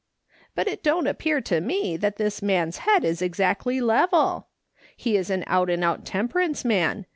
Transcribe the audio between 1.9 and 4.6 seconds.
that this man'.s head is exactly level.